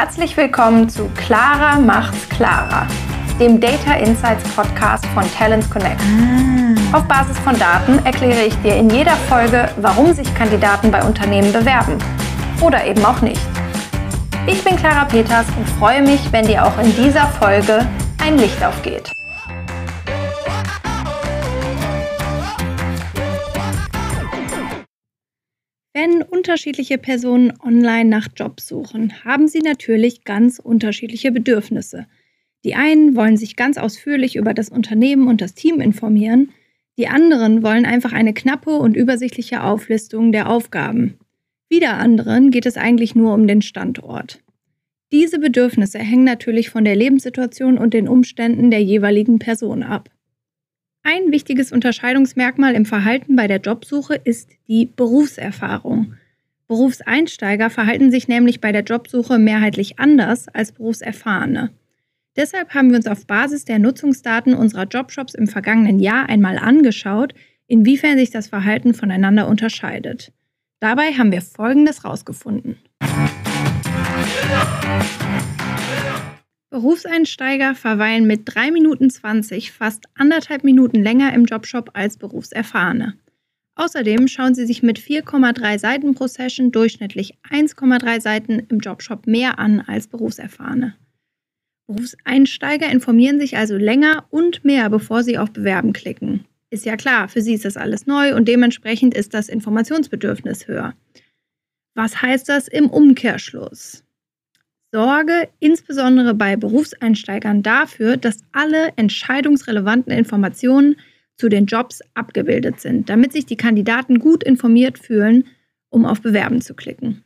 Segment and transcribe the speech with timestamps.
[0.00, 2.86] Herzlich willkommen zu Clara macht's klarer,
[3.40, 6.00] dem Data Insights Podcast von Talents Connect.
[6.00, 6.96] Ah.
[6.96, 11.52] Auf Basis von Daten erkläre ich dir in jeder Folge, warum sich Kandidaten bei Unternehmen
[11.52, 11.98] bewerben
[12.60, 13.40] oder eben auch nicht.
[14.46, 17.84] Ich bin Clara Peters und freue mich, wenn dir auch in dieser Folge
[18.22, 19.10] ein Licht aufgeht.
[26.00, 32.06] Wenn unterschiedliche Personen online nach Jobs suchen, haben sie natürlich ganz unterschiedliche Bedürfnisse.
[32.64, 36.50] Die einen wollen sich ganz ausführlich über das Unternehmen und das Team informieren,
[36.98, 41.18] die anderen wollen einfach eine knappe und übersichtliche Auflistung der Aufgaben.
[41.68, 44.40] Wieder anderen geht es eigentlich nur um den Standort.
[45.10, 50.10] Diese Bedürfnisse hängen natürlich von der Lebenssituation und den Umständen der jeweiligen Person ab.
[51.10, 56.12] Ein wichtiges Unterscheidungsmerkmal im Verhalten bei der Jobsuche ist die Berufserfahrung.
[56.66, 61.70] Berufseinsteiger verhalten sich nämlich bei der Jobsuche mehrheitlich anders als Berufserfahrene.
[62.36, 67.32] Deshalb haben wir uns auf Basis der Nutzungsdaten unserer Jobshops im vergangenen Jahr einmal angeschaut,
[67.68, 70.30] inwiefern sich das Verhalten voneinander unterscheidet.
[70.78, 72.76] Dabei haben wir Folgendes herausgefunden.
[76.78, 83.14] Berufseinsteiger verweilen mit 3 Minuten 20 fast anderthalb Minuten länger im Jobshop als Berufserfahrene.
[83.74, 89.58] Außerdem schauen sie sich mit 4,3 Seiten pro Session durchschnittlich 1,3 Seiten im Jobshop mehr
[89.58, 90.94] an als Berufserfahrene.
[91.88, 96.44] Berufseinsteiger informieren sich also länger und mehr, bevor sie auf Bewerben klicken.
[96.70, 100.94] Ist ja klar, für sie ist das alles neu und dementsprechend ist das Informationsbedürfnis höher.
[101.96, 104.04] Was heißt das im Umkehrschluss?
[104.90, 110.96] Sorge insbesondere bei Berufseinsteigern dafür, dass alle entscheidungsrelevanten Informationen
[111.36, 115.44] zu den Jobs abgebildet sind, damit sich die Kandidaten gut informiert fühlen,
[115.90, 117.22] um auf Bewerben zu klicken.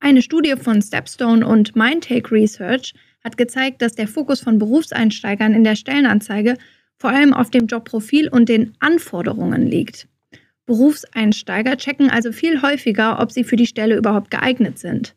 [0.00, 5.64] Eine Studie von Stepstone und Mindtake Research hat gezeigt, dass der Fokus von Berufseinsteigern in
[5.64, 6.56] der Stellenanzeige
[6.96, 10.08] vor allem auf dem Jobprofil und den Anforderungen liegt.
[10.64, 15.14] Berufseinsteiger checken also viel häufiger, ob sie für die Stelle überhaupt geeignet sind.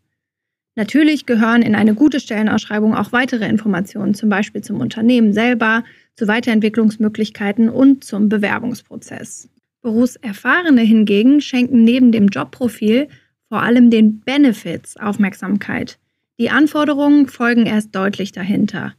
[0.76, 5.84] Natürlich gehören in eine gute Stellenausschreibung auch weitere Informationen, zum Beispiel zum Unternehmen selber,
[6.16, 9.50] zu Weiterentwicklungsmöglichkeiten und zum Bewerbungsprozess.
[9.82, 13.08] Berufserfahrene hingegen schenken neben dem Jobprofil
[13.50, 16.00] vor allem den Benefits Aufmerksamkeit.
[16.40, 18.96] Die Anforderungen folgen erst deutlich dahinter.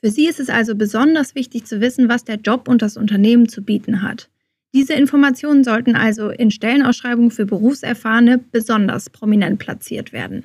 [0.00, 3.48] Für sie ist es also besonders wichtig zu wissen, was der Job und das Unternehmen
[3.48, 4.30] zu bieten hat.
[4.72, 10.44] Diese Informationen sollten also in Stellenausschreibungen für Berufserfahrene besonders prominent platziert werden.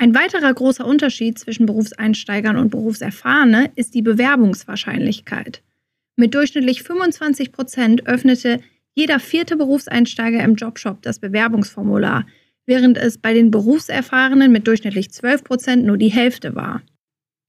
[0.00, 5.62] Ein weiterer großer Unterschied zwischen Berufseinsteigern und Berufserfahrene ist die Bewerbungswahrscheinlichkeit.
[6.16, 8.62] Mit durchschnittlich 25 Prozent öffnete
[8.94, 12.26] jeder vierte Berufseinsteiger im Jobshop das Bewerbungsformular,
[12.64, 16.80] während es bei den Berufserfahrenen mit durchschnittlich 12 Prozent nur die Hälfte war.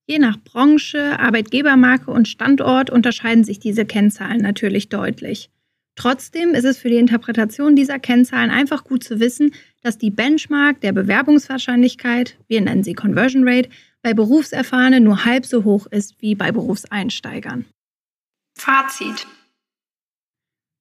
[0.06, 5.50] Je nach Branche, Arbeitgebermarke und Standort unterscheiden sich diese Kennzahlen natürlich deutlich.
[5.96, 9.53] Trotzdem ist es für die Interpretation dieser Kennzahlen einfach gut zu wissen,
[9.84, 13.69] dass die Benchmark der Bewerbungswahrscheinlichkeit, wir nennen sie Conversion Rate,
[14.02, 17.66] bei Berufserfahrenen nur halb so hoch ist wie bei Berufseinsteigern.
[18.57, 19.28] Fazit.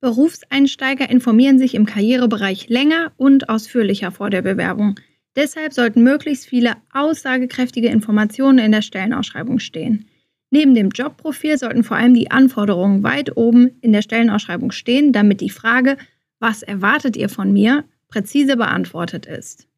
[0.00, 4.98] Berufseinsteiger informieren sich im Karrierebereich länger und ausführlicher vor der Bewerbung.
[5.36, 10.08] Deshalb sollten möglichst viele aussagekräftige Informationen in der Stellenausschreibung stehen.
[10.50, 15.40] Neben dem Jobprofil sollten vor allem die Anforderungen weit oben in der Stellenausschreibung stehen, damit
[15.40, 15.96] die Frage,
[16.40, 19.68] was erwartet ihr von mir, präzise beantwortet ist.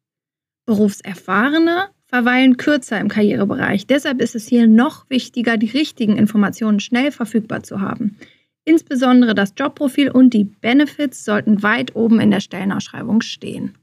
[0.65, 3.85] Berufserfahrene verweilen kürzer im Karrierebereich.
[3.85, 8.17] Deshalb ist es hier noch wichtiger, die richtigen Informationen schnell verfügbar zu haben.
[8.65, 13.75] Insbesondere das Jobprofil und die Benefits sollten weit oben in der Stellenausschreibung stehen.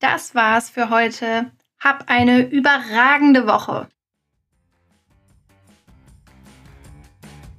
[0.00, 1.50] Das war's für heute.
[1.78, 3.88] Hab eine überragende Woche.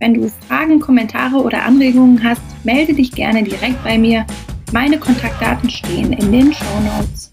[0.02, 4.26] Wenn du Fragen, Kommentare oder Anregungen hast, melde dich gerne direkt bei mir.
[4.74, 7.31] Meine Kontaktdaten stehen in den Show Notes.